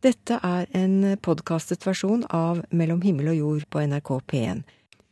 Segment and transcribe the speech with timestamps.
[0.00, 4.62] Dette er en podkastet versjon av Mellom himmel og jord på NRK P1.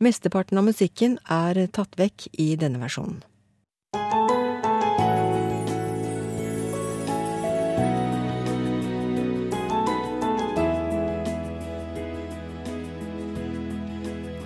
[0.01, 3.19] Mesteparten av musikken er tatt vekk i denne versjonen.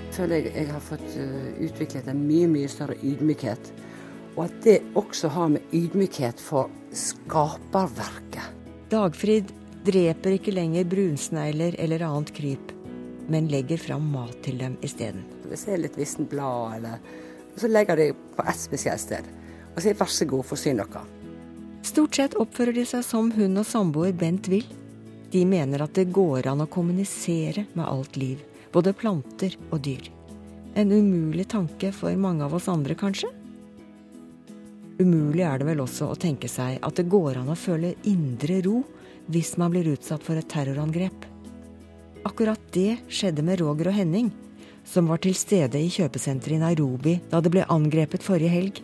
[0.03, 3.73] Jeg føler jeg, jeg har fått uh, utviklet en mye, mye større ydmykhet.
[4.35, 8.63] Og at det også har med ydmykhet for skaperverket.
[8.91, 12.71] Dagfrid dreper ikke lenger brunsnegler eller annet kryp,
[13.31, 15.25] men legger fram mat til dem isteden.
[15.49, 17.01] Hvis det er litt vissent blad, eller,
[17.55, 19.27] så legger de på ett spesielt sted.
[19.73, 21.03] Og sier vær så god, forsyn dere.
[21.83, 24.65] Stort sett oppfører de seg som hun og samboer Bent vil.
[25.33, 28.43] De mener at det går an å kommunisere med alt liv
[28.73, 30.09] både planter og dyr.
[30.73, 33.29] En umulig tanke for mange av oss andre, kanskje?
[34.97, 38.59] Umulig er det vel også å tenke seg at det går an å føle indre
[38.65, 38.81] ro
[39.31, 41.25] hvis man blir utsatt for et terrorangrep.
[42.27, 44.31] Akkurat det skjedde med Roger og Henning,
[44.83, 48.81] som var til stede i kjøpesenteret i Nairobi da det ble angrepet forrige helg.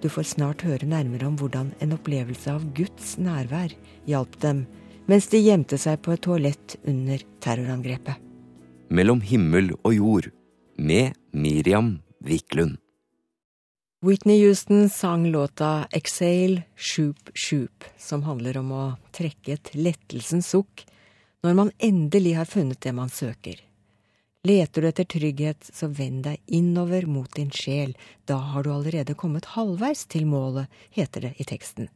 [0.00, 3.74] Du får snart høre nærmere om hvordan en opplevelse av Guds nærvær
[4.08, 4.64] hjalp dem
[5.10, 8.14] mens de gjemte seg på et toalett under terrorangrepet.
[8.90, 10.30] Mellom himmel og jord
[10.78, 12.78] med Miriam Wiklund.
[14.02, 20.86] Whitney Houston sang låta Exhale Shoop Shoop, som handler om å trekke et lettelsens sukk
[21.44, 23.60] når man endelig har funnet det man søker.
[24.48, 27.92] Leter du etter trygghet, så vend deg innover mot din sjel,
[28.24, 31.92] da har du allerede kommet halvveis til målet, heter det i teksten.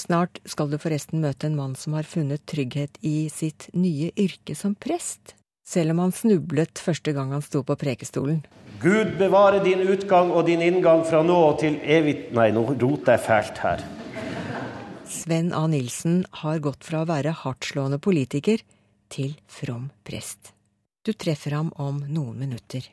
[0.00, 4.56] Snart skal du forresten møte en mann som har funnet trygghet i sitt nye yrke
[4.56, 5.36] som prest
[5.68, 8.40] selv om han snublet første gang han sto på prekestolen.
[8.78, 13.16] Gud bevare din utgang og din inngang fra nå og til evig Nei, nå roter
[13.16, 13.80] jeg fælt her.
[15.08, 15.64] Sven A.
[15.66, 18.62] Nilsen har gått fra å være hardtslående politiker
[19.10, 20.52] til from prest.
[21.02, 22.86] Du treffer ham om noen minutter.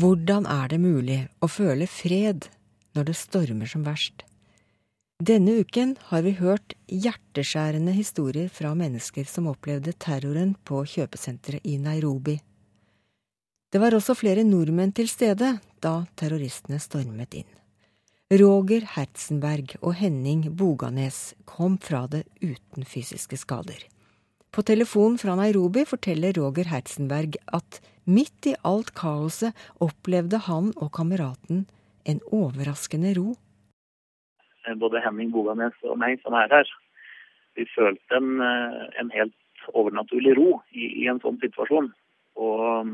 [0.00, 2.48] Hvordan er det mulig å føle fred
[2.96, 4.24] når det stormer som verst?
[5.16, 11.78] Denne uken har vi hørt hjerteskjærende historier fra mennesker som opplevde terroren på kjøpesenteret i
[11.80, 12.34] Nairobi.
[13.72, 17.48] Det var også flere nordmenn til stede da terroristene stormet inn.
[18.28, 23.80] Roger Herzenberg og Henning Boganes kom fra det uten fysiske skader.
[24.52, 30.92] På telefon fra Nairobi forteller Roger Herzenberg at midt i alt kaoset opplevde han og
[30.92, 31.64] kameraten
[32.04, 33.32] en overraskende ro
[34.74, 36.70] både Henning Boganes og meg som er her,
[37.56, 41.88] vi følte en, eh, en helt overnaturlig ro i, i, en sånn situasjon.
[42.36, 42.90] Og,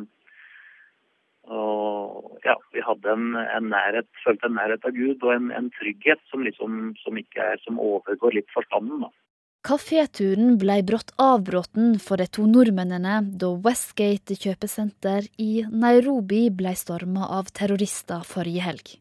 [1.51, 5.73] og ja, vi hadde en, en, nærhet, følte en nærhet av Gud og en, en
[5.81, 9.07] trygghet som liksom som ikke er, som overgår litt forstanden.
[9.07, 9.13] da.
[9.63, 17.29] Kaféturen ble brått avbrutt for de to nordmennene da Westgate kjøpesenter i Nairobi ble storma
[17.39, 18.97] av terrorister forrige helg.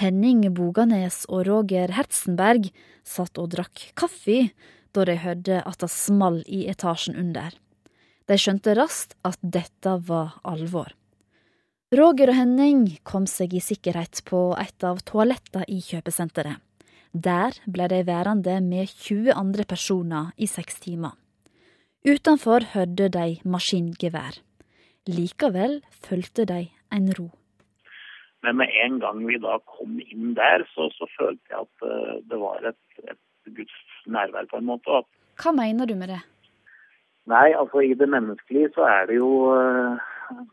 [0.00, 2.70] Henning Boganes og Roger Herzenberg
[3.04, 4.48] satt og drakk kaffe
[4.92, 7.52] da de hørte at det small i etasjen under.
[8.28, 10.92] De skjønte raskt at dette var alvor.
[11.92, 16.56] Roger og Henning kom seg i sikkerhet på et av toalettene i kjøpesenteret.
[17.12, 21.12] Der ble de værende med 20 andre personer i seks timer.
[22.08, 24.40] Utenfor hørte de maskingevær.
[25.12, 27.28] Likevel følte de en ro.
[28.42, 32.14] Men med en gang vi da kom inn der, så, så følte jeg at uh,
[32.30, 33.20] det var et, et,
[33.54, 33.74] Guds
[34.06, 35.02] nærvær på en måte.
[35.42, 36.22] Hva mener du med det?
[37.30, 39.98] Nei, altså i det menneskelige så er det jo uh,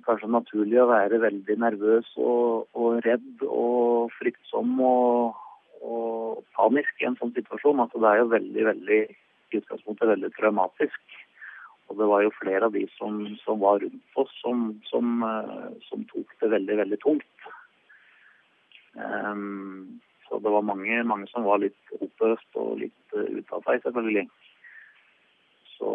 [0.06, 5.40] kanskje naturlig å være veldig nervøs og, og redd og fryktsom og,
[5.82, 7.82] og, panisk i en sånn situasjon.
[7.82, 11.18] Altså det er jo veldig, veldig i utgangspunktet veldig traumatisk.
[11.90, 15.70] Og det var jo flere av de som, som var rundt oss, som, som, uh,
[15.90, 17.39] som tok det veldig, veldig tungt.
[19.00, 23.64] Um, så det var mange, mange, som var litt oppløst og litt uh, ute av
[23.66, 24.26] seg, selvfølgelig.
[25.78, 25.92] Så,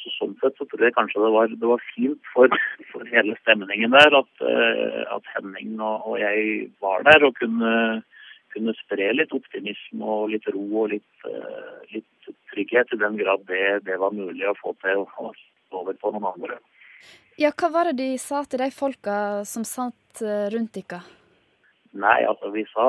[0.00, 2.58] så, sånn sett så tror jeg kanskje det var, det var fint for,
[2.90, 7.74] for, hele stemningen der at, uh, at Henning og, og, jeg var der og kunne,
[8.54, 13.44] kunne, spre litt optimisme og litt ro og litt, uh, litt trygghet i den grad
[13.50, 15.34] det, det, var mulig å få til å
[15.74, 16.56] over på noen andre.
[17.36, 20.22] Ja, hva var det de sa til de folka som satt
[20.54, 21.02] rundt dere?
[21.94, 22.86] Nei, altså vi sa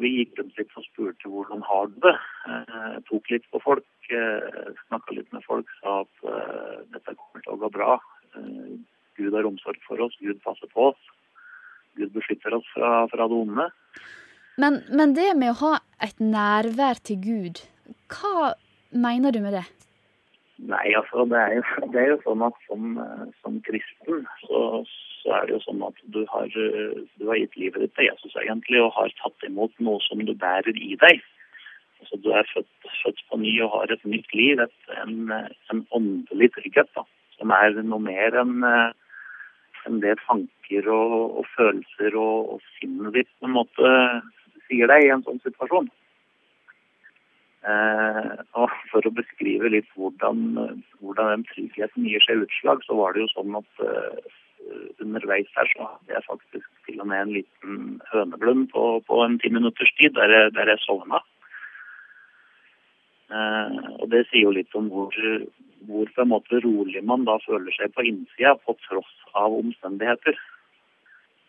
[0.00, 2.14] Vi gikk rundt litt og spurte hvordan har du det.
[2.48, 7.44] Eh, tok litt på folk, eh, snakka litt med folk, sa at eh, dette kommer
[7.44, 7.98] til å gå bra.
[8.38, 8.78] Eh,
[9.20, 11.10] Gud har omsorg for oss, Gud passer på oss.
[12.00, 13.68] Gud beskytter oss fra, fra det onde.
[14.60, 17.60] Men, men det med å ha et nærvær til Gud,
[18.12, 18.54] hva
[18.90, 19.66] mener du med det?
[20.70, 22.96] Nei, altså det er jo, det er jo sånn at som,
[23.44, 24.64] som kristen så,
[25.20, 28.36] så, er det jo sånn at du har, du har gitt livet ditt til Jesus
[28.40, 31.22] egentlig, og har tatt imot noe som du bærer i deg.
[32.00, 32.70] Altså Du er født,
[33.02, 35.32] født på ny og har et nytt liv, et, en,
[35.72, 37.04] en åndelig trygghet da,
[37.36, 38.64] som er noe mer enn
[39.88, 43.94] en det tanker og, og følelser og, og, sinnet ditt på en måte
[44.68, 45.88] sier deg i en sånn situasjon.
[47.70, 53.16] Eh, og For å beskrive litt hvordan, hvordan den tryggheten gir seg utslag, så var
[53.16, 54.38] det jo sånn at eh,
[55.00, 57.78] underveis her så hadde jeg faktisk til og med en liten
[58.12, 61.22] høneblund på, på en ti minutters tid der jeg, der jeg sovna.
[63.30, 65.14] Eh, og Det sier jo litt om hvor,
[65.88, 70.38] hvor på en måte rolig man da føler seg på innsida, på tross av omstendigheter.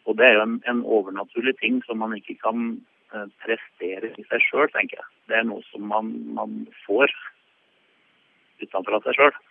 [0.05, 2.73] Og Det er jo en, en overnaturlig ting som man ikke kan
[3.13, 5.09] eh, prestere i seg sjøl, tenker jeg.
[5.29, 7.13] Det er noe som man, man får
[8.61, 9.41] utenfor seg sjøl.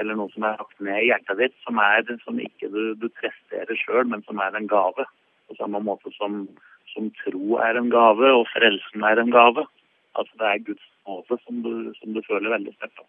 [0.00, 3.08] Eller noe som er lagt ned i hjertet ditt, som, er, som ikke du, du
[3.20, 5.06] presterer sjøl, men som er en gave.
[5.48, 6.44] På samme måte som,
[6.92, 9.66] som tro er en gave, og frelsen er en gave.
[10.16, 11.62] Altså Det er Guds nåde som
[12.00, 13.06] som du føler veldig sterkt.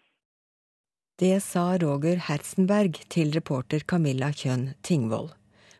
[1.18, 5.32] Det sa Roger Herzenberg til reporter Camilla Kjønn Tingvoll.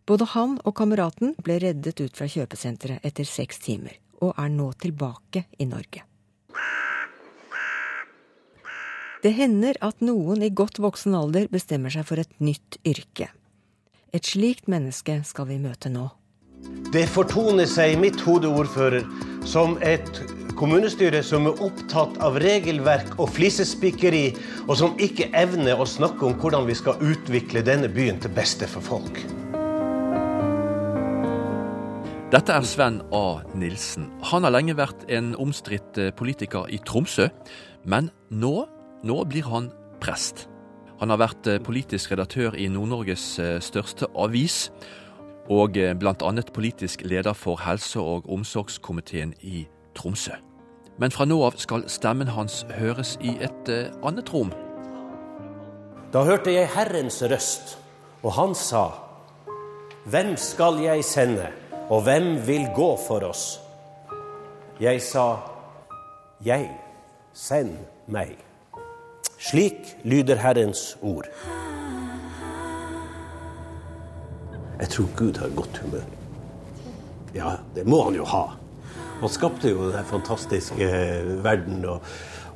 [0.08, 4.72] Både han og kameraten ble reddet ut fra kjøpesenteret etter seks timer, og er nå
[4.82, 6.02] tilbake i Norge.
[9.18, 13.32] Det hender at noen i godt voksen alder bestemmer seg for et nytt yrke.
[14.14, 16.06] Et slikt menneske skal vi møte nå.
[16.94, 19.02] Det fortoner seg i mitt hode, ordfører,
[19.46, 20.22] som et
[20.58, 24.22] kommunestyre som er opptatt av regelverk og flisespikkeri,
[24.68, 28.70] og som ikke evner å snakke om hvordan vi skal utvikle denne byen til beste
[28.70, 29.22] for folk.
[32.30, 33.40] Dette er Sven A.
[33.56, 34.10] Nilsen.
[34.30, 37.30] Han har lenge vært en omstridt eh, politiker i Tromsø,
[37.88, 38.68] men nå,
[39.02, 40.46] nå blir han prest.
[40.98, 44.68] Han har vært eh, politisk redaktør i Nord-Norges eh, største avis,
[45.48, 46.30] og bl.a.
[46.52, 49.62] politisk leder for helse- og omsorgskomiteen i
[49.96, 50.36] Tromsø.
[51.00, 53.70] Men fra nå av skal stemmen hans høres i et
[54.04, 54.50] annet rom.
[56.12, 57.78] Da hørte jeg Herrens røst,
[58.22, 58.90] og han sa,
[60.04, 61.48] Hvem skal jeg sende,
[61.88, 63.60] og hvem vil gå for oss?
[64.80, 65.36] Jeg sa,
[66.44, 66.70] Jeg,
[67.32, 68.47] send meg.
[69.38, 71.29] Slik lyder Herrens ord.
[74.81, 76.02] Jeg tror Gud har godt humør.
[77.35, 78.43] Ja, det må han jo ha.
[79.20, 81.85] Han skapte jo den fantastiske eh, verden.
[81.87, 82.02] Og,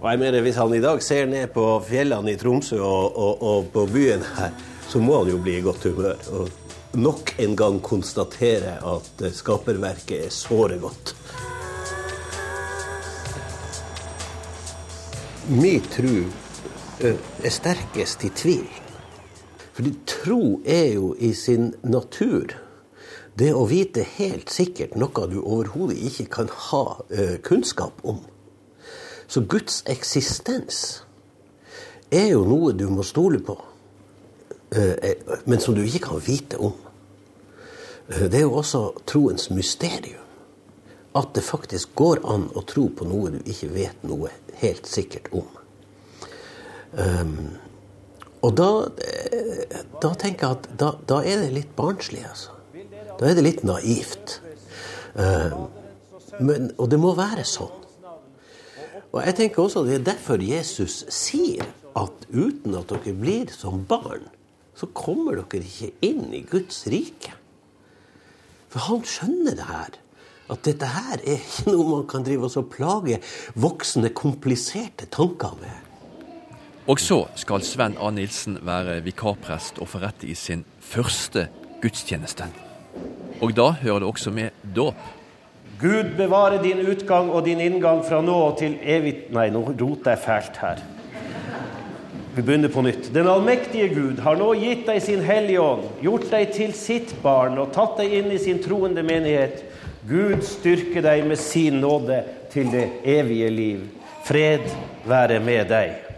[0.00, 3.46] og, jeg mener, hvis han i dag ser ned på fjellene i Tromsø og, og,
[3.46, 4.50] og på byen her,
[4.90, 6.18] så må han jo bli i godt humør.
[6.34, 11.14] Og nok en gang konstatere at eh, skaperverket er såre godt.
[15.46, 15.90] Min eh,
[17.02, 18.68] er sterkest i tvil.
[19.72, 22.52] Fordi tro er jo i sin natur
[23.38, 26.84] det å vite helt sikkert noe du overhodet ikke kan ha
[27.46, 28.20] kunnskap om.
[29.26, 31.02] Så Guds eksistens
[32.12, 33.56] er jo noe du må stole på,
[35.48, 36.76] men som du ikke kan vite om.
[38.12, 40.20] Det er jo også troens mysterium.
[41.16, 44.28] At det faktisk går an å tro på noe du ikke vet noe
[44.60, 45.48] helt sikkert om.
[46.92, 47.52] Um,
[48.42, 48.70] og da,
[50.02, 52.58] da, tenker jeg at da, da er det litt barnslig, altså.
[53.20, 54.40] Da er det litt naivt.
[55.14, 55.68] Um,
[56.42, 57.78] men, og det må være sånn.
[59.12, 61.68] Og jeg tenker også Det er derfor Jesus sier
[61.98, 64.24] at uten at dere blir som barn,
[64.72, 67.34] så kommer dere ikke inn i Guds rike.
[68.72, 69.98] For han skjønner det her.
[70.52, 73.20] At dette her er ikke noe man kan drive og plage
[73.60, 75.91] voksne, kompliserte tanker med.
[76.90, 78.10] Og så skal Sven A.
[78.10, 81.46] Nilsen være vikarprest og forrette i sin første
[81.82, 82.48] gudstjeneste.
[83.42, 84.98] Og da hører det også med dåp.
[85.78, 90.14] Gud bevare din utgang og din inngang fra nå og til evig Nei, nå roter
[90.14, 90.82] jeg fælt her.
[92.34, 93.10] Vi begynner på nytt.
[93.14, 97.58] Den allmektige Gud har nå gitt deg sin Hellige Ånd, gjort deg til sitt barn
[97.62, 99.62] og tatt deg inn i sin troende menighet.
[100.08, 102.24] Gud styrke deg med sin nåde
[102.54, 103.84] til det evige liv.
[104.26, 104.66] Fred
[105.06, 106.11] være med deg.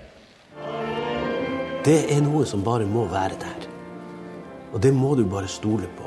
[1.84, 3.64] Det er noe som bare må være der.
[4.72, 6.06] Og det må du bare stole på.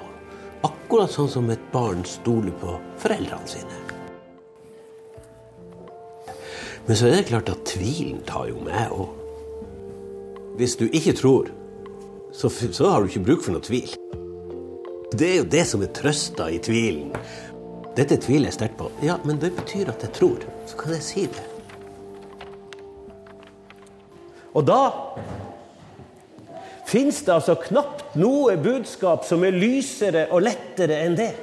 [0.65, 3.83] Akkurat sånn som et barn stoler på foreldrene sine.
[6.87, 9.13] Men så er det klart at tvilen tar jo med òg.
[10.57, 11.51] Hvis du ikke tror,
[12.33, 13.93] så, så, har du ikke bruk for noe tvil.
[15.13, 17.13] Det er jo det som er trøsta i tvilen.
[17.97, 18.89] Dette tviler jeg sterkt på.
[19.05, 20.41] Ja, men det betyr at jeg tror.
[20.65, 21.45] Så kan jeg si det.
[24.57, 24.81] Og da
[26.87, 31.33] fins det altså knapt noe budskap som er lysere og lettere enn det.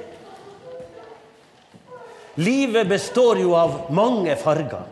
[2.41, 4.91] Livet består jo av mange farger.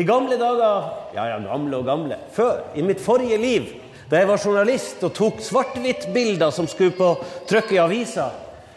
[0.00, 2.16] I gamle dager Ja, ja, gamle og gamle.
[2.32, 3.66] Før, i mitt forrige liv,
[4.08, 7.10] da jeg var journalist og tok svart-hvitt-bilder som skulle på
[7.50, 8.30] trykk i avisa,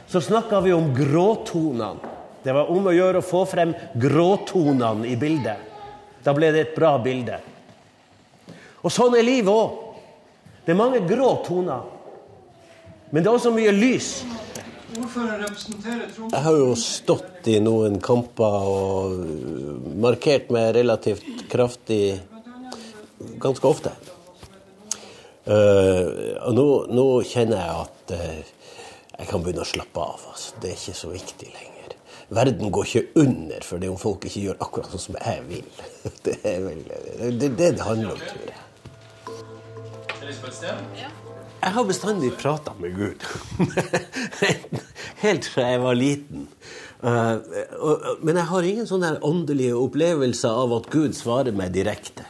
[0.10, 2.12] så snakka vi om gråtonene.
[2.44, 5.72] Det var om å gjøre å få frem gråtonene i bildet.
[6.26, 7.38] Da ble det et bra bilde.
[8.84, 9.80] Og sånn er livet òg.
[10.64, 11.84] Det er mange grå toner.
[13.12, 14.10] Men det er også mye lys.
[14.94, 22.20] Jeg har jo stått i noen kamper og markert meg relativt kraftig
[23.42, 23.94] ganske ofte.
[25.44, 28.68] Uh, og nå, nå, kjenner jeg at uh,
[29.18, 30.28] jeg kan begynne å slappe av.
[30.32, 30.60] Altså.
[30.62, 31.96] Det er ikke så viktig lenger.
[32.34, 35.66] Verden går ikke under fordi om folk ikke gjør akkurat sånn som jeg vil.
[36.26, 38.62] Det er vel det det, det handler om, tror jeg.
[41.64, 43.24] Jeg har bestandig prata med Gud.
[45.24, 46.48] Helt fra jeg var liten.
[47.04, 47.40] Uh,
[48.24, 52.26] men jeg har ingen sånne åndelige opplevelser av at Gud svarer meg direkte.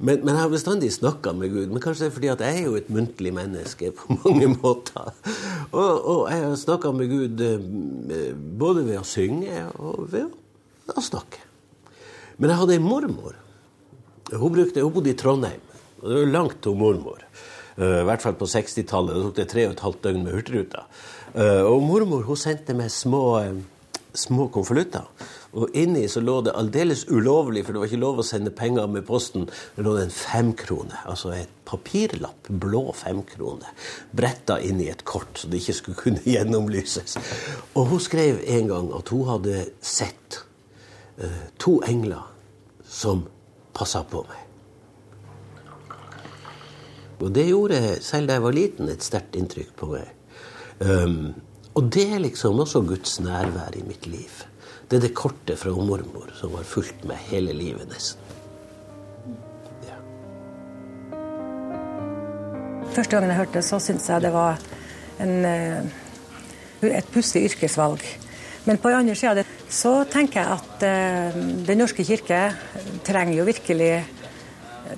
[0.00, 1.70] Men, men jeg har bestandig snakka med Gud.
[1.70, 5.10] Men kanskje det er fordi at jeg er jo et muntlig menneske på mange måter.
[5.70, 10.30] Og, og jeg har snakka med Gud uh, både ved å synge og ved
[10.90, 11.42] å snakke.
[12.40, 13.34] Men jeg hadde ei mormor.
[14.30, 15.69] Hun, brukte, hun bodde i Trondheim.
[16.00, 17.20] Det var langt til mormor.
[17.76, 19.16] Uh, I hvert fall på 60-tallet.
[19.16, 20.86] Da tok det tre og et halvt døgn med Hurtigruta.
[21.34, 25.04] Uh, og mormor hun sendte meg små, uh, små konvolutter.
[25.50, 28.88] Og inni så lå det aldeles ulovlig, for det var ikke lov å sende penger
[28.88, 29.44] med posten.
[29.76, 33.74] Det lå det en femkrone, altså et papirlapp, blå femkrone,
[34.16, 37.18] bretta inn i et kort, så det ikke skulle kunne gjennomlyses.
[37.74, 40.44] Og hun skrev en gang at hun hadde sett
[41.60, 42.30] to engler
[42.88, 43.26] som
[43.76, 44.49] passa på meg.
[47.20, 50.12] Og det gjorde, selv da jeg var liten, et sterkt inntrykk på meg.
[50.80, 51.34] Um,
[51.76, 54.40] og det er liksom også Guds nærvær i mitt liv.
[54.90, 58.24] Det er det kortet fra mormor som har fulgt meg hele livet, nesten.
[59.86, 59.98] Ja.
[62.96, 64.58] Første gangen jeg hørte det, så syntes jeg det var
[65.22, 65.36] en,
[66.88, 68.02] et pussig yrkesvalg.
[68.64, 72.40] Men på den andre sida så tenker jeg at uh, Den norske kirke
[73.06, 73.92] trenger jo virkelig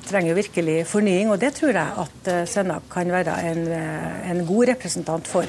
[0.07, 4.45] trenger virkelig fornying, og det tror jeg at uh, Sønnak kan være en, uh, en,
[4.49, 5.49] god representant for.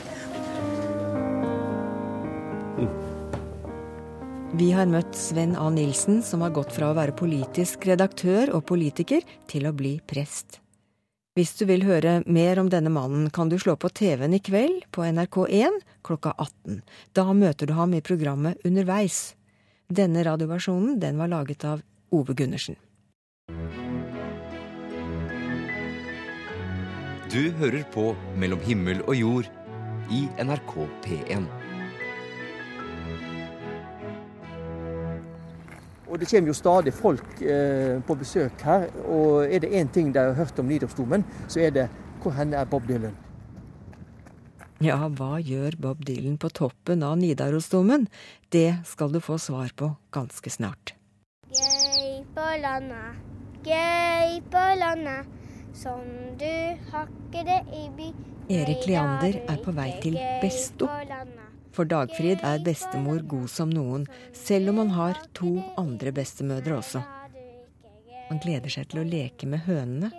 [4.54, 5.66] Vi har møtt Sven A.
[5.74, 10.60] Nilsen, som har gått fra å være politisk redaktør og politiker til å bli prest.
[11.34, 14.84] Hvis du vil høre mer om denne mannen, kan du slå på TV-en i kveld
[14.94, 16.84] på NRK1 klokka 18.
[17.18, 19.34] Da møter du ham i programmet Underveis.
[19.90, 21.82] Denne radioversjonen den var laget av
[22.14, 22.78] Ove Gundersen.
[27.34, 29.48] Du hører på Mellom himmel og jord
[30.14, 31.48] i NRK P1.
[36.06, 38.86] Og Det kommer jo stadig folk eh, på besøk her.
[39.10, 41.90] og Er det én ting de har hørt om Nidarosdomen, så er det
[42.22, 43.18] hvor hen er Bob Dylan?
[44.78, 48.12] Ja, hva gjør Bob Dylan på toppen av Nidarosdomen?
[48.54, 50.94] Det skal du få svar på ganske snart.
[51.50, 53.24] Gøy på landet,
[53.66, 55.40] gøy på landet
[55.74, 56.02] som
[56.40, 58.10] du hakkede i by.
[58.54, 60.90] Erik Leander er på vei til Besto.
[61.74, 67.02] For Dagfrid er bestemor god som noen, selv om han har to andre bestemødre også.
[68.30, 70.12] Han gleder seg til å leke med hønene,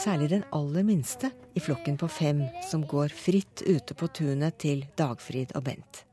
[0.00, 4.86] særlig den aller minste i flokken på fem som går fritt ute på tunet til
[4.96, 6.04] Dagfrid og Bent.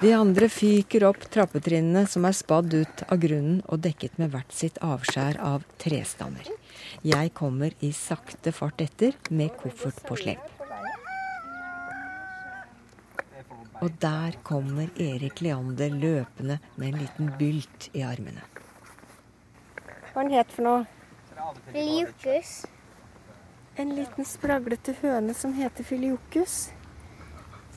[0.00, 4.54] De andre fyker opp trappetrinnene som er spadd ut av grunnen og dekket med hvert
[4.56, 6.46] sitt avskjær av trestammer.
[7.04, 10.46] Jeg kommer i sakte fart etter med koffert på slep.
[13.84, 18.40] Og der kommer Erik Leander løpende med en liten bylt i armene.
[20.14, 20.86] Hva den het for noe?
[21.74, 22.54] Filiokus.
[23.76, 26.70] En liten spraglete høne som heter Filiokus.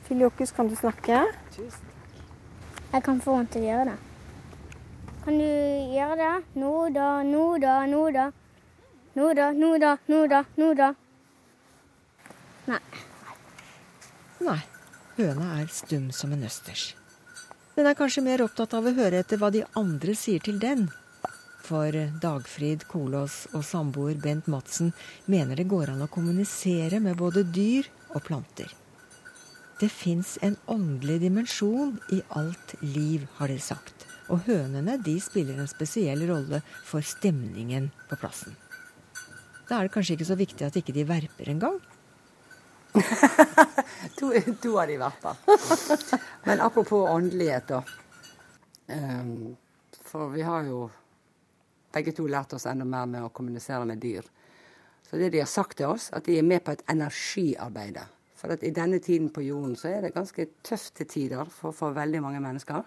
[0.08, 1.26] Filiokus, kan du snakke?
[2.94, 3.94] Jeg kan få henne til å gjøre det.
[5.24, 5.46] Kan du
[5.96, 6.34] gjøre det?
[6.62, 8.26] Nå da, nå da, nå da.
[9.18, 10.90] Nå da, nå da, nå da, nå da.
[12.70, 12.78] Nei.
[14.46, 14.60] Nei.
[15.16, 16.92] Høna er stum som en østers.
[17.74, 20.86] Den er kanskje mer opptatt av å høre etter hva de andre sier til den.
[21.66, 24.94] For Dagfrid Kolås og samboer Bent Madsen
[25.26, 28.70] mener det går an å kommunisere med både dyr og planter.
[29.80, 34.06] Det fins en åndelig dimensjon i alt liv, har de sagt.
[34.30, 38.54] Og hønene de spiller en spesiell rolle for stemningen på plassen.
[39.68, 41.80] Da er det kanskje ikke så viktig at ikke de verper engang.
[44.18, 44.30] to,
[44.62, 45.40] to av de verper.
[46.44, 47.82] Men apropos åndelighet, da.
[48.86, 49.56] Um,
[50.04, 50.84] for vi har jo
[51.94, 54.26] begge to lært oss enda mer med å kommunisere med dyr.
[55.08, 57.98] Så det de har sagt til oss, at de er med på et energiarbeid.
[58.44, 62.20] For i denne tiden på jorden så er det ganske tøfte tider for, for veldig
[62.20, 62.82] mange mennesker.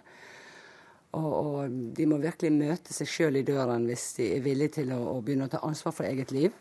[1.17, 4.91] Og, og, de må virkelig møte seg sjøl i døren hvis de er villige til
[4.93, 6.53] å, å, begynne å ta ansvar for eget liv.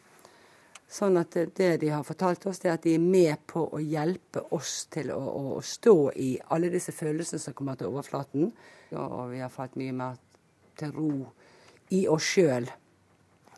[0.88, 3.82] Sånn at det de har fortalt oss, det er at de er med på å
[3.82, 8.48] hjelpe oss til å, å stå i alle disse følelsene som kommer til overflaten.
[8.96, 10.16] Og vi har falt mye mer
[10.80, 11.10] til ro
[11.92, 12.70] i oss sjøl.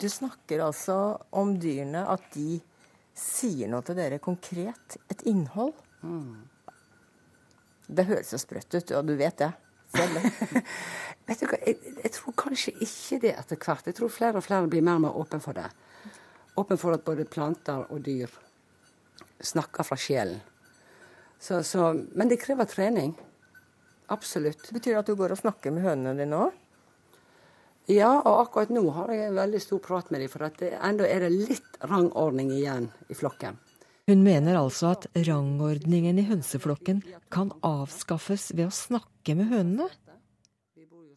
[0.02, 0.98] Du snakker altså
[1.38, 2.58] om dyrene, at de
[3.18, 4.98] sier noe til dere konkret.
[5.12, 5.74] Et innhold.
[6.02, 6.46] Mm.
[7.88, 9.50] Det høres jo sprøtt ut, og du vet det.
[11.28, 13.88] vet du hva, jeg, jeg, tror kanskje ikke det etter hvert.
[13.88, 15.68] Jeg tror flere og flere blir mer og mer åpen for det.
[16.58, 18.30] Åpen for at både planter og dyr
[19.40, 20.40] snakker fra sjelen.
[21.38, 23.12] Så, så, men det krever trening.
[24.10, 24.70] Absolutt.
[24.74, 26.56] Betyr det at du går og snakker med hønene dine òg?
[27.88, 31.06] Ja, og akkurat nå har jeg en veldig stor prat med dem, for at ennå
[31.08, 33.56] er det litt rangordning igjen i flokken.
[34.08, 37.00] Hun mener altså at rangordningen i hønseflokken
[37.32, 39.88] kan avskaffes ved å snakke med hønene.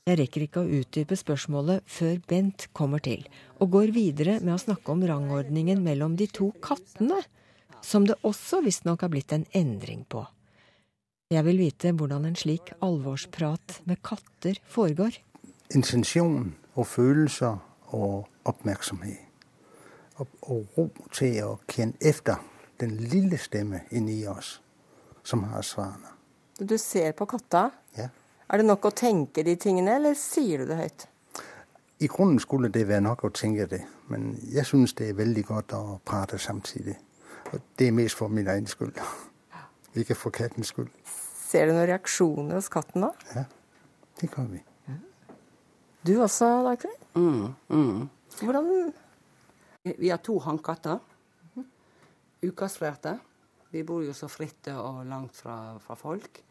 [0.07, 3.27] Jeg rekker ikke å utdype spørsmålet før Bent kommer til,
[3.59, 7.19] og går videre med å snakke om rangordningen mellom de to kattene,
[7.83, 10.23] som det også visstnok har blitt en endring på.
[11.31, 15.15] Jeg vil vite hvordan en slik alvorsprat med katter foregår.
[15.71, 17.57] Intensjon og følelser
[17.95, 19.27] og oppmerksomhet.
[20.15, 22.41] Og, og ro til å kjenne etter
[22.81, 24.59] den lille stemme inni oss
[25.23, 26.11] som har svarene.
[26.59, 27.69] Du ser på katta.
[27.97, 28.09] Ja.
[28.51, 31.07] Er det nok å tenke de tingene, eller sier du det høyt?
[32.01, 35.43] I grunnen skulle det være nok å tenke det, men jeg syns det er veldig
[35.47, 36.97] godt å prate samtidig.
[37.51, 38.97] Og det er mest for min egen skyld,
[40.01, 40.89] ikke for kattens skyld.
[41.51, 43.11] Ser du noen reaksjoner hos katten da?
[43.35, 43.45] Ja,
[44.21, 44.63] det kan vi.
[46.07, 47.01] Du også, Dagfrid?
[47.13, 48.09] Mm, mm.
[48.41, 48.93] Hvordan
[49.83, 50.97] Vi har to hannkatter.
[52.41, 53.19] Ukastrerte.
[53.71, 56.41] Vi bor jo så fritt og langt fra, fra folk.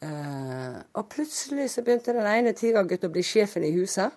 [0.00, 4.14] Eh, og plutselig så begynte den ene tigergutten å bli sjefen i huset.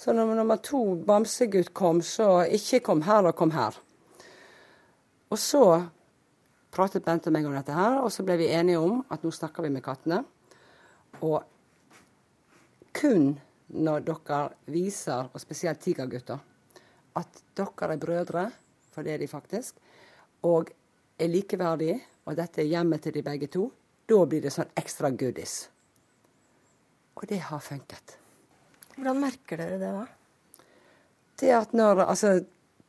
[0.00, 3.76] Så når nummer to bamsegutt kom, så ikke kom her og kom her.
[5.30, 5.64] Og så
[6.72, 9.32] pratet Bente og meg om dette her, og så ble vi enige om at nå
[9.34, 10.22] snakker vi med kattene.
[11.20, 11.42] Og
[12.96, 13.34] kun
[13.74, 14.40] når dere
[14.72, 16.38] viser, og spesielt tigergutter,
[17.16, 18.46] at dere er brødre,
[18.90, 19.76] for det er de faktisk,
[20.46, 20.70] og
[21.20, 23.68] er likeverdige, og dette er hjemmet til de begge to,
[24.10, 25.68] da blir det sånn ekstra goodies.
[27.18, 28.16] Og det har funket.
[28.96, 30.64] Hvordan merker dere det, da?
[31.40, 32.40] Det at når Altså,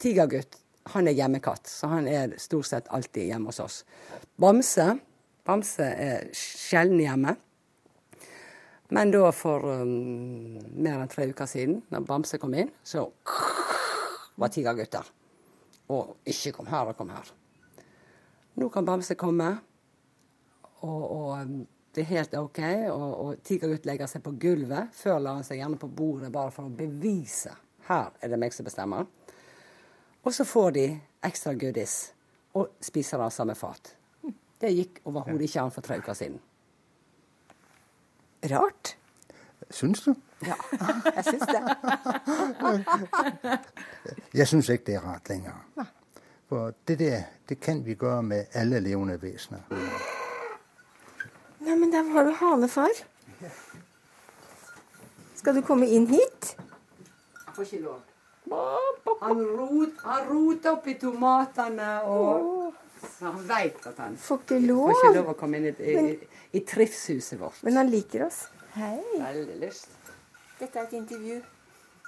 [0.02, 0.58] tigergutt,
[0.92, 3.84] han er hjemmekatt, så han er stort sett alltid hjemme hos oss.
[4.42, 4.88] Bamse,
[5.46, 7.36] Bamse er sjelden hjemme.
[8.92, 13.06] Men da for um, mer enn tre uker siden, når Bamse kom inn, så
[14.36, 15.08] var tigergutter.
[15.96, 17.30] Og ikke kom her og kom her.
[18.60, 19.54] Nå kan Bamse komme,
[20.84, 21.56] og, og um,
[21.96, 22.60] det er helt OK.
[22.92, 24.92] Og, og tigergutt legger seg på gulvet.
[24.96, 27.56] Før la han seg gjerne på bordet bare for å bevise.
[27.88, 29.08] Her er det meg som bestemmer.
[30.22, 30.86] Og så får de
[31.26, 31.98] ekstra goodies
[32.60, 33.96] og spiser av samme fat.
[34.62, 36.42] Det gikk overhodet ikke an for tre uker siden.
[38.44, 38.98] Rart.
[39.70, 40.16] Syns du?
[40.46, 40.54] Ja,
[41.16, 41.62] jeg syns det.
[44.40, 45.86] jeg syns ikke det er rart lenger.
[46.50, 49.62] For det der, det kan vi gjøre med alle levende vesener.
[51.60, 52.90] Nei, men der var du hanefar.
[55.36, 56.56] Skal du komme inn hit?
[57.46, 58.02] Jeg får ikke lov.
[59.22, 64.60] Han, rot, han roter opp i tomatene og Så han veit at han får ikke
[64.66, 64.92] lov.
[64.92, 65.84] får ikke lov å komme inn i, i,
[66.14, 66.16] i,
[66.58, 67.60] i trivshuset vårt.
[67.66, 68.40] Men han liker oss.
[68.76, 69.00] Hei.
[69.18, 69.90] Veldig lyst.
[70.60, 71.38] Dette er et intervju.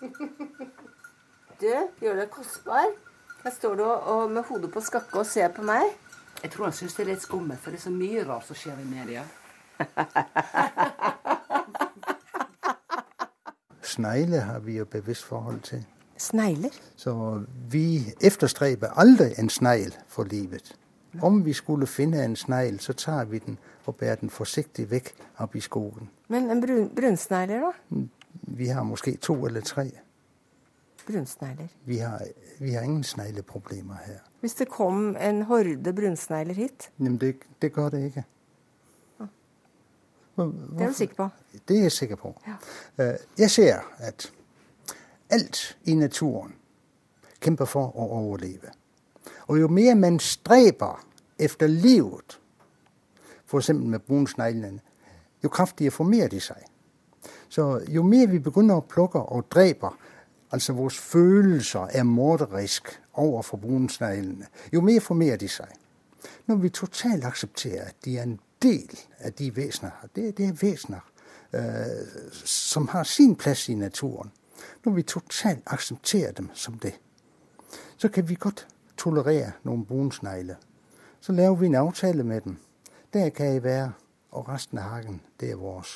[1.62, 1.69] Du,
[2.01, 2.88] gjør deg kostbar.
[3.43, 5.84] Her står du og, med hodet på skakke og ser på meg.
[6.41, 8.56] Jeg tror han syns det er litt skummelt, for det er så mye rart som
[8.58, 9.23] skjer i media.
[13.93, 15.82] Snegler har vi jo bevisst forhold til.
[16.17, 16.69] Snegler?
[16.95, 20.75] Så vi efterstreber aldri en snegl for livet.
[21.21, 25.13] Om vi skulle finne en snegl, så tar vi den og bærer den forsiktig vekk
[25.38, 26.10] opp i skogen.
[26.28, 27.97] Men brun, brunsnegler, da?
[28.41, 29.91] Vi har måske to eller tre.
[31.08, 31.67] brunsnegler?
[31.86, 32.21] Vi har,
[32.60, 34.19] vi har ingen snegleproblemer her.
[34.39, 36.91] Hvis det kom en horde brunsnegler hit?
[36.99, 38.23] Jamen, det, det gør det ikke.
[40.36, 41.30] Hvor, det er du sikker på?
[41.67, 42.41] Det er jeg sikker på.
[42.97, 43.10] Ja.
[43.10, 44.32] Øh, jeg ser at
[45.30, 46.56] alt i naturen
[47.41, 48.71] kjemper for å overleve.
[49.47, 51.06] Og jo mer man streber
[51.39, 52.39] efter livet,
[53.45, 53.69] f.eks.
[53.69, 54.79] med brunsneglene,
[55.43, 56.63] jo kraftigere formerer de seg.
[57.49, 59.93] Så jo mer vi begynner å plukke og dreper,
[60.51, 65.69] altså våre følelser er morderisk overfor brunsneglene, jo mer formerer de seg.
[66.47, 70.58] Når vi totalt aksepterer at de er en del av de vesener, det, det er
[70.62, 71.03] vesener
[71.53, 74.32] øh, som har sin plass i naturen,
[74.86, 76.93] når vi totalt aksepterer dem som det,
[77.97, 80.56] så kan vi godt tolerere noen brunsnegler.
[81.21, 82.58] Så laver vi en avtale med dem.
[83.13, 83.91] Der kan I være,
[84.32, 85.88] og resten av hagen, det er vår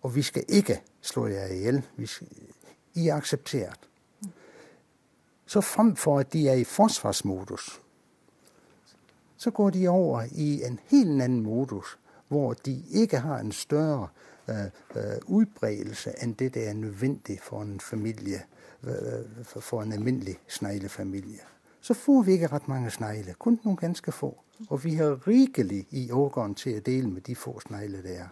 [0.00, 1.82] Og vi skal ikke slå jer i hjel.
[2.94, 3.88] I er akseptert.
[5.46, 7.80] Så fremfor at de er i forsvarsmodus,
[9.36, 11.98] så går de over i en helt annen modus,
[12.28, 14.08] hvor de ikke har en større
[14.48, 14.64] øh,
[14.96, 18.42] øh, utbredelse enn det der er nødvendig for en familie,
[18.82, 21.53] øh, for en alminnelig sneglefamilie.
[21.84, 24.30] Så får vi ikke rett mange snegler, kun noen ganske få.
[24.70, 28.30] Og vi har rikelig i årgården til å dele med de få snegler det er.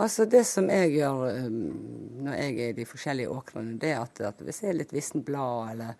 [0.00, 4.20] Altså Det som jeg gjør når jeg er i de forskjellige åkrene, det er at,
[4.20, 5.96] at hvis jeg er litt vissent blad, eller,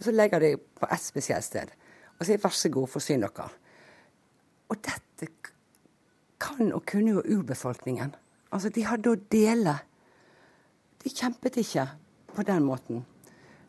[0.00, 1.76] så legger jeg det på ett spesielt sted.
[2.18, 3.50] Og sier vær så god, forsyn dere.
[4.72, 5.28] Og dette
[6.40, 8.16] kan og kunne jo urbefolkningen.
[8.52, 9.76] Altså, de hadde å dele.
[11.04, 11.84] De kjempet ikke
[12.32, 13.04] på den måten.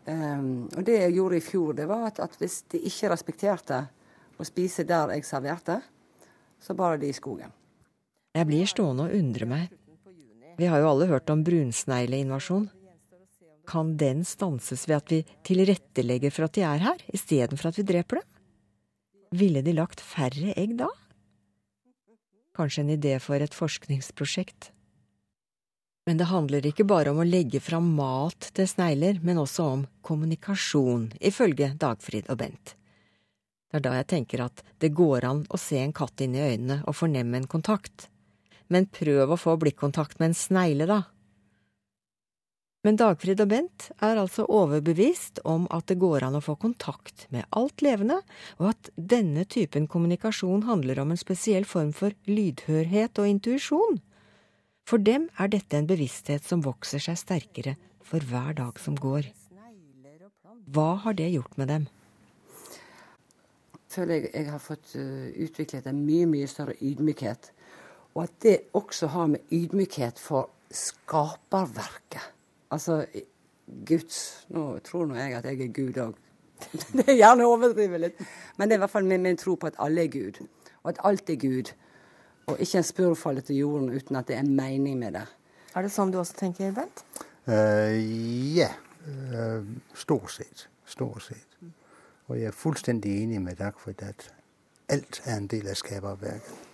[0.10, 3.84] Um, og det jeg gjorde i fjor, det var at, at hvis de ikke respekterte
[4.40, 5.76] å spise der jeg serverte,
[6.60, 7.52] så bar de i skogen.
[8.34, 9.76] Jeg blir stående og undre meg.
[10.60, 12.68] Vi har jo alle hørt om brunsnegleinvasjon.
[13.70, 17.86] Kan den stanses ved at vi tilrettelegger for at de er her, istedenfor at vi
[17.92, 18.28] dreper dem?
[19.40, 20.90] Ville de lagt færre egg da?
[22.58, 24.72] Kanskje en idé for et forskningsprosjekt?
[26.10, 29.82] Men det handler ikke bare om å legge fram mat til snegler, men også om
[30.02, 32.72] kommunikasjon, ifølge Dagfrid og Bent.
[33.70, 36.42] Det er da jeg tenker at det går an å se en katt inn i
[36.42, 38.08] øynene og fornemme en kontakt.
[38.74, 41.00] Men prøv å få blikkontakt med en snegle, da.
[42.82, 47.28] Men Dagfrid og Bent er altså overbevist om at det går an å få kontakt
[47.30, 48.24] med alt levende,
[48.58, 54.02] og at denne typen kommunikasjon handler om en spesiell form for lydhørhet og intuisjon.
[54.90, 59.28] For dem er dette en bevissthet som vokser seg sterkere for hver dag som går.
[60.74, 61.84] Hva har det gjort med dem?
[63.76, 67.52] Jeg føler jeg, jeg har fått uh, utviklet en mye, mye større ydmykhet.
[68.16, 72.26] Og at det også har med ydmykhet for skaperverket.
[72.74, 73.04] Altså
[73.86, 76.18] Guds Nå tror nå jeg at jeg er Gud òg.
[76.98, 78.26] det er gjerne å overdrive litt.
[78.58, 80.42] Men det er i hvert fall min, min tro på at alle er Gud.
[80.82, 81.74] Og at alt er Gud.
[82.50, 85.26] Og ikke en spurv faller til jorden uten at det er en mening med det.
[85.76, 87.04] Er det sånn du også tenker, Bent?
[87.50, 87.94] Uh,
[88.58, 88.72] ja.
[89.06, 89.62] Uh,
[89.98, 90.66] stort sett.
[90.90, 91.46] Stort sett.
[92.30, 94.28] Og jeg er fullstendig enig med Dagfrid at
[94.90, 96.66] alt er en del av skaperverket.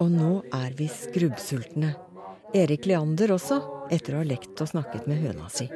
[0.00, 1.94] Og nå er vi skrubbsultne.
[2.56, 3.60] Erik Leander også,
[3.92, 5.68] etter å ha lekt og snakket med høna si.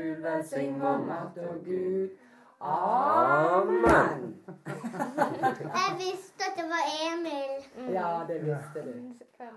[2.61, 4.35] Amen.
[4.67, 7.55] Jeg visste at det var Emil.
[7.95, 8.93] Ja, det visste du.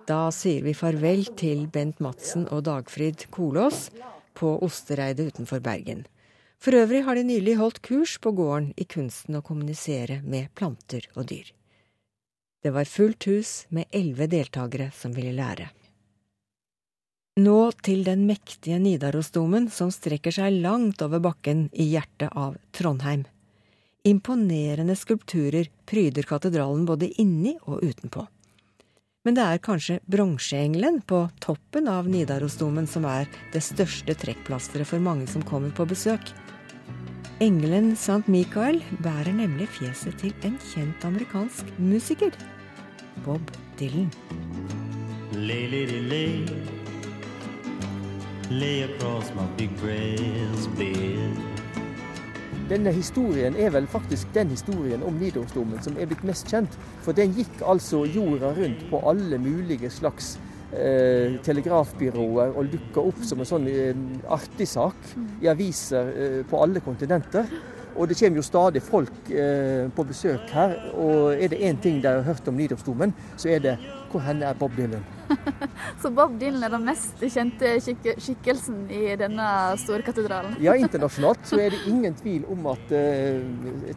[0.09, 3.87] Da sier vi farvel til Bent Madsen og Dagfrid Kolås
[4.37, 6.05] på Ostereidet utenfor Bergen.
[6.59, 11.07] For øvrig har de nylig holdt kurs på gården i kunsten å kommunisere med planter
[11.15, 11.53] og dyr.
[12.59, 15.69] Det var fullt hus med elleve deltakere som ville lære.
[17.39, 23.21] Nå til den mektige Nidarosdomen som strekker seg langt over bakken i hjertet av Trondheim.
[24.03, 28.25] Imponerende skulpturer pryder katedralen både inni og utenpå.
[29.23, 35.03] Men det er kanskje bronseengelen på toppen av Nidarosdomen som er det største trekkplasteret for
[35.03, 36.33] mange som kommer på besøk.
[37.39, 38.25] Engelen St.
[38.27, 42.35] Michael bærer nemlig fjeset til en kjent amerikansk musiker.
[43.23, 44.11] Bob Dylan.
[45.39, 46.78] Lay, lay, lay.
[48.51, 51.37] Lay across my big brass bed.
[52.69, 56.73] Denne historien er vel faktisk den historien om Nidarosdomen som er blitt mest kjent.
[57.05, 60.31] For den gikk altså jorda rundt på alle mulige slags
[60.73, 63.93] eh, telegrafbyråer og dukka opp som en sånn eh,
[64.33, 67.45] artig sak i aviser eh, på alle kontinenter.
[67.99, 70.75] Og det kommer jo stadig folk eh, på besøk her.
[70.95, 73.77] Og er det én ting de har hørt om Nidarosdomen, så er det
[74.09, 75.03] hvor henne er Bob Dylan?
[76.01, 80.55] Så Bob Dylan er den mest kjente skik skikkelsen i denne store katedralen?
[80.63, 83.43] Ja, internasjonalt så er det ingen tvil om at eh,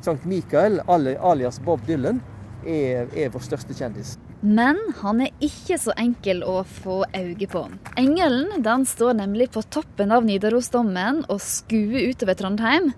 [0.04, 2.20] Sankt Mikael, alias Bob Dylan,
[2.66, 4.18] er, er vår største kjendis.
[4.42, 7.64] Men han er ikke så enkel å få øye på.
[7.98, 12.90] Engelen den står nemlig på toppen av Nidarosdommen og skuer utover Trondheim.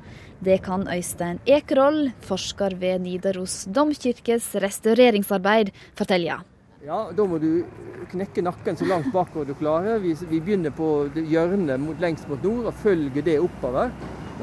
[0.45, 6.37] Det kan Øystein Ekerhold, forsker ved Nidaros domkirkes restaureringsarbeid, fortelle.
[6.85, 7.65] Ja, Da må du
[8.11, 10.03] knekke nakken så langt bakover du klarer.
[10.03, 13.89] Vi, vi begynner på hjørnet lengst mot nord og følger det oppover.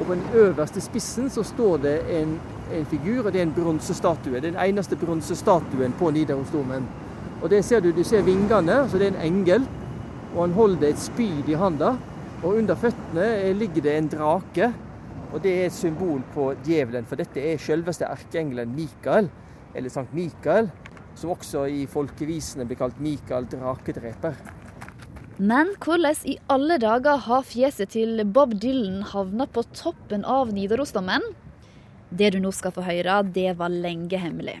[0.00, 2.34] Og På den øverste spissen så står det en,
[2.74, 4.42] en figur, og det er en bronsestatue.
[4.42, 6.88] Den eneste bronsestatuen på Nidarosdomen.
[7.42, 9.68] Og det ser Du du ser vingene, så det er en engel.
[10.34, 11.94] Og han holder et spyd i handa.
[12.42, 14.72] Og under føttene ligger det en drake.
[15.32, 19.30] Og det er et symbol på djevelen, for dette er selveste erkeengelen Mikael,
[19.72, 20.68] eller Sankt Mikael,
[21.16, 24.36] som også i folkevisene blir kalt Mikael drakedreper.
[25.40, 31.24] Men hvordan i alle dager har fjeset til Bob Dylan havna på toppen av Nidarosdomen?
[32.12, 34.58] Det du nå skal få høre, det var lenge hemmelig.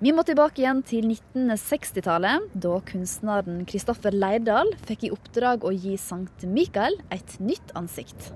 [0.00, 5.96] Vi må tilbake igjen til 1960-tallet, da kunstneren Kristoffer Leirdal fikk i oppdrag å gi
[6.00, 8.30] Sankt Mikael et nytt ansikt.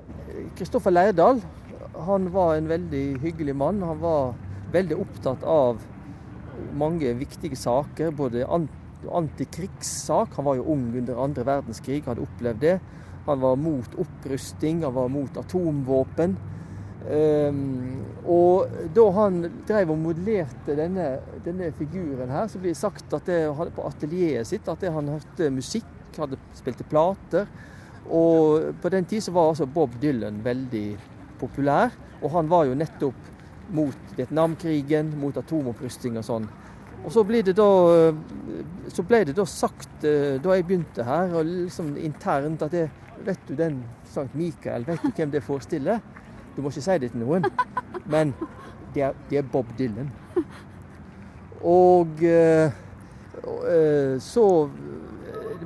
[0.59, 1.41] Kristoffer Leirdal
[1.97, 3.83] han var en veldig hyggelig mann.
[3.83, 4.35] Han var
[4.73, 5.83] veldig opptatt av
[6.75, 8.11] mange viktige saker.
[8.11, 8.47] Både
[9.13, 12.79] antikrigssak, han var jo ung under andre verdenskrig, hadde opplevd det.
[13.27, 16.37] Han var mot opprusting, han var mot atomvåpen.
[17.05, 23.13] Um, og da han drev og modellerte denne, denne, figuren her, så blir det sagt
[23.13, 23.43] at det,
[23.77, 27.49] på atelieret sitt at det, han hørte musikk, hadde spilte plater.
[28.09, 30.87] Og på den tid så var altså Bob Dylan veldig
[31.41, 31.95] populær.
[32.23, 33.31] Og han var jo nettopp
[33.75, 36.49] mot Vietnamkrigen, mot atomopprusting og sånn.
[37.05, 37.69] Og så ble da,
[38.93, 42.91] så ble det da sagt eh, da jeg begynte her, og liksom internt at det,
[43.25, 43.77] Vet du den
[44.11, 46.01] Sankt Mikael, vet du hvem det forestiller?
[46.57, 47.47] Du må ikke si det til noen,
[48.13, 48.35] men
[48.93, 50.11] det er, det er Bob Dylan.
[51.65, 52.21] Og
[53.45, 54.45] og eh, så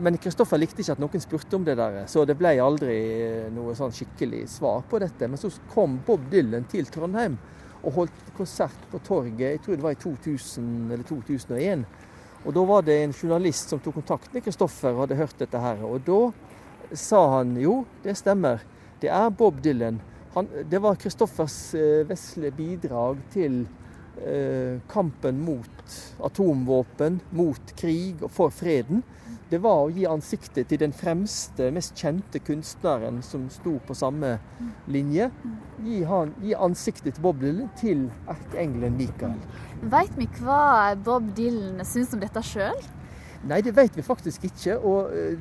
[0.00, 2.98] Men Kristoffer likte ikke at noen spurte om det der, så det ble aldri
[3.54, 5.28] noe sånn skikkelig svar på dette.
[5.28, 7.38] Men så kom Bob Dylan til Trondheim
[7.78, 11.84] og holdt konsert på torget, jeg tror det var i 2000 eller 2001.
[12.46, 15.62] Og Da var det en journalist som tok kontakt med Kristoffer og hadde hørt dette
[15.62, 15.82] her.
[15.84, 16.20] Og da
[16.96, 18.62] sa han jo, det stemmer,
[19.02, 20.00] det er Bob Dylan.
[20.34, 23.62] Han, det var Kristoffers eh, vesle bidrag til
[24.22, 29.02] eh, kampen mot atomvåpen, mot krig og for freden
[29.48, 34.34] det var å gi ansiktet til den fremste, mest kjente kunstneren som sto på samme
[34.92, 35.30] linje.
[35.84, 39.38] Gi, han, gi ansiktet til Bob Dylan til erkeengelen Michael.
[39.88, 42.76] Veit vi hva Bob Dylan syns om dette sjøl?
[43.48, 44.76] Nei, det vet vi faktisk ikke.
[44.82, 45.38] Og eh,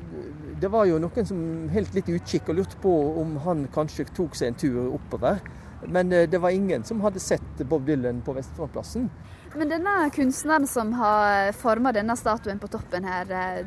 [0.60, 1.40] det var jo noen som
[1.74, 5.42] helt litt utkikk og lurte på om han kanskje tok seg en tur oppover.
[5.86, 9.10] Men eh, det var ingen som hadde sett Bob Dylan på Vestfoldplassen.
[9.56, 13.66] Men denne kunstneren som har forma denne statuen på toppen her, eh,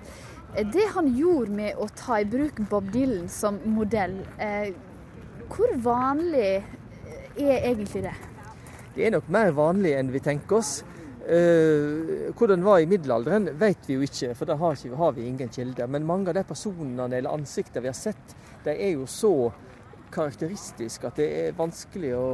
[0.52, 4.74] det han gjorde med å ta i bruk Bob Dylan som modell, eh,
[5.52, 6.64] hvor vanlig
[7.40, 8.16] er egentlig det?
[8.96, 10.82] Det er nok mer vanlig enn vi tenker oss.
[11.22, 15.28] Eh, hvordan det var i middelalderen, vet vi jo ikke, for da har, har, vi
[15.30, 15.88] ingen kilder.
[15.88, 18.36] Men mange av de personene eller ansiktene vi har sett,
[18.66, 19.52] de er jo så
[20.12, 22.26] karakteristisk at det er vanskelig å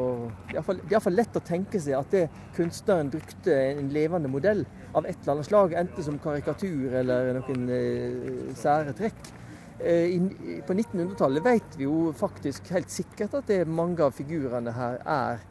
[0.50, 2.24] iallfall lett å tenke seg at det
[2.56, 4.64] kunstneren brukte en levende modell
[4.98, 9.30] av et eller annet slag, enten som karikatur eller noen eh, sære trekk.
[9.78, 14.74] Eh, i, på 1900-tallet vet vi jo faktisk helt sikkert at det mange av figurene
[14.74, 15.46] her er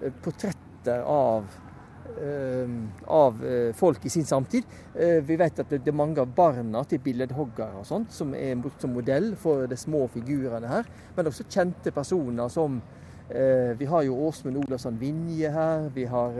[0.00, 1.44] eh, portretter av
[2.06, 2.68] Eh,
[3.04, 4.64] av eh, folk i sin samtid.
[5.22, 8.80] Vi vet at det er mange av barna til billedhoggere og sånt som er brukt
[8.80, 10.86] som modell for de små figurene her.
[11.16, 12.80] Men også kjente personer som
[13.26, 15.88] Vi har jo Åsmund Olavsson Vinje her.
[15.90, 16.36] Vi har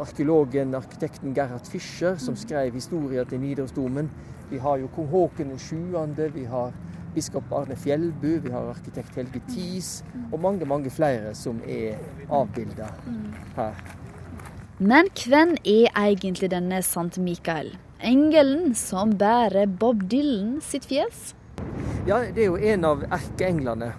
[0.00, 4.10] arkeologen, arkitekten Gerhard Fischer, som skrev historier til Nidarosdomen.
[4.50, 5.76] Vi har jo kong Haakon 7.,
[6.34, 6.72] vi har
[7.14, 11.98] biskop Arne Fjellbu, vi har arkitekt Helge Thies og mange, mange flere som er
[12.32, 12.88] avbilda
[13.56, 13.76] her.
[14.78, 17.76] Men hvem er egentlig denne Sant Mikael?
[18.02, 21.34] Engelen som bærer Bob Dylan sitt fjes?
[22.08, 23.92] Ja, det er jo en av erkeenglene.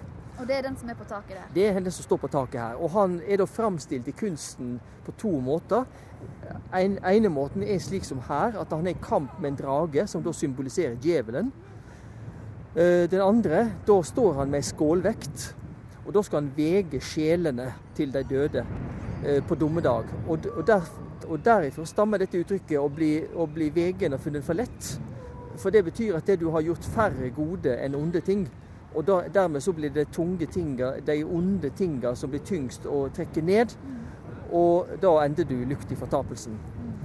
[0.44, 1.44] Og det er den som er på taket der?
[1.54, 2.74] Det er den som står på taket her.
[2.76, 4.74] Og han er da framstilt i kunsten
[5.06, 5.86] på to måter.
[6.76, 10.02] En ene måten er slik som her, at han er i kamp med en drage,
[10.06, 11.48] som da symboliserer djevelen.
[12.76, 15.54] Eh, den andre, da står han med skålvekt.
[16.04, 18.66] Og da skal han vege sjelene til de døde
[19.24, 20.12] eh, på dommedag.
[20.28, 20.84] Og, der,
[21.24, 24.92] og derifra stammer dette uttrykket å bli, å bli vegen og funnet for lett.
[25.56, 28.44] For det betyr at det du har gjort færre gode enn onde ting.
[28.94, 33.08] Og da, dermed så blir det tunge tinga, de onde tinga som blir tyngst å
[33.14, 33.74] trekke ned.
[34.54, 36.58] Og da ender du lukt i fortapelsen.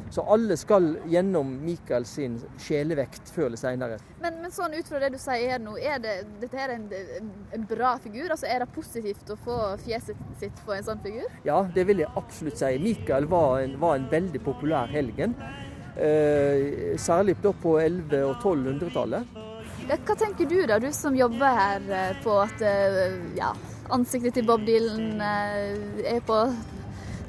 [0.10, 4.00] Så alle skal gjennom Mikael sin sjelevekt før eller seinere.
[4.22, 6.88] Men, men sånn ut fra det du sier her nå, er det, dette her en,
[7.54, 8.32] en, bra figur?
[8.34, 11.30] Altså Er det positivt å få fjeset sitt på en sånn figur?
[11.46, 12.72] Ja, det vil jeg absolutt si.
[12.82, 15.38] Mikael var en, var en veldig populær helgen.
[16.00, 19.38] Eh, særlig da på 1100- og 1200-tallet.
[19.90, 23.50] Hva tenker du da, du som jobber her eh, på at eh, ja,
[23.90, 26.38] ansiktet til Bob Dylan eh, er på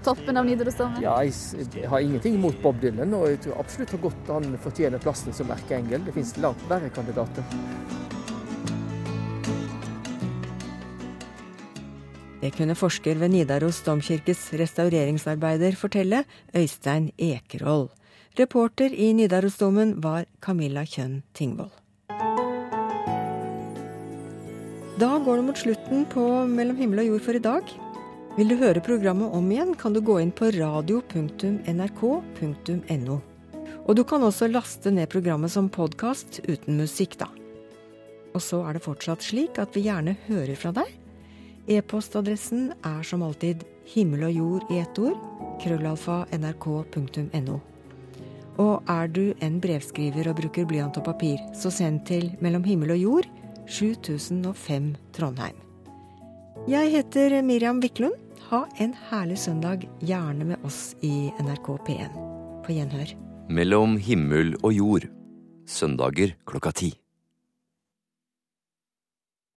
[0.05, 1.01] toppen av Nidarosdomen?
[1.01, 4.53] Ja, jeg, jeg har ingenting imot Bob Dylan, og jeg tror absolutt har godt han
[4.61, 6.05] fortjener plassen som erkeengel.
[6.05, 7.49] Det finnes langt verre kandidater.
[12.41, 17.89] Det kunne forsker ved Nidaros domkirkes restaureringsarbeider fortelle, Øystein Ekerhold.
[18.37, 21.80] Reporter i Nidarosdomen var Camilla Kjønn Tingvoll.
[25.01, 27.65] Da går det mot slutten på Mellom himmel og jord for i dag.
[28.37, 31.07] Vil du høre programmet om igjen, kan du gå inn på radio.nrk.no.
[33.87, 37.29] Og du kan også laste ned programmet som podkast uten musikk, da.
[38.35, 40.93] Og så er det fortsatt slik at vi gjerne hører fra deg.
[41.71, 45.17] E-postadressen er som alltid himmel og jord i ett ord,
[45.65, 47.57] krøllalfa nrk.no.
[48.61, 52.93] Og er du en brevskriver og bruker blyant og papir, så send til Mellom himmel
[52.99, 53.27] og jord,
[53.71, 55.57] 7005 Trondheim.
[56.69, 58.19] Jeg heter Miriam Wiklund.
[58.51, 62.17] Ha en herlig søndag, gjerne med oss i NRK P1.
[62.67, 63.15] På gjenhør.
[63.51, 65.07] Mellom himmel og jord.
[65.71, 66.91] Søndager klokka ti.